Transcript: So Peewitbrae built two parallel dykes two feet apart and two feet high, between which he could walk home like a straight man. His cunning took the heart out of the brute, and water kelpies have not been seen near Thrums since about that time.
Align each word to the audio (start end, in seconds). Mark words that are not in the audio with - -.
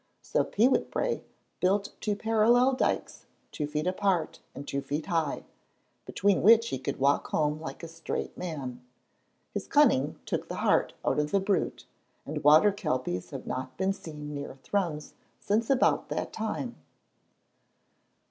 So 0.23 0.43
Peewitbrae 0.43 1.21
built 1.59 1.93
two 2.01 2.15
parallel 2.15 2.73
dykes 2.73 3.27
two 3.51 3.67
feet 3.67 3.85
apart 3.85 4.39
and 4.55 4.67
two 4.67 4.81
feet 4.81 5.05
high, 5.05 5.43
between 6.07 6.41
which 6.41 6.69
he 6.69 6.79
could 6.79 6.99
walk 6.99 7.27
home 7.27 7.59
like 7.61 7.83
a 7.83 7.87
straight 7.87 8.35
man. 8.35 8.83
His 9.53 9.67
cunning 9.67 10.19
took 10.25 10.47
the 10.47 10.55
heart 10.65 10.93
out 11.05 11.19
of 11.19 11.29
the 11.29 11.39
brute, 11.39 11.85
and 12.25 12.43
water 12.43 12.71
kelpies 12.71 13.29
have 13.29 13.45
not 13.45 13.77
been 13.77 13.93
seen 13.93 14.33
near 14.33 14.55
Thrums 14.63 15.13
since 15.39 15.69
about 15.69 16.09
that 16.09 16.33
time. 16.33 16.77